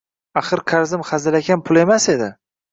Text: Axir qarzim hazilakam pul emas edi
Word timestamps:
Axir 0.39 0.63
qarzim 0.71 1.05
hazilakam 1.11 1.65
pul 1.71 1.85
emas 1.85 2.11
edi 2.19 2.35